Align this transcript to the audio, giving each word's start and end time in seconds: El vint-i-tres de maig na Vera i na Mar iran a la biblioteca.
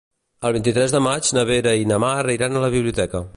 El 0.47 0.53
vint-i-tres 0.55 0.95
de 0.95 1.01
maig 1.09 1.29
na 1.39 1.43
Vera 1.51 1.75
i 1.83 1.87
na 1.93 2.01
Mar 2.05 2.17
iran 2.39 2.57
a 2.57 2.65
la 2.65 2.73
biblioteca. 2.79 3.23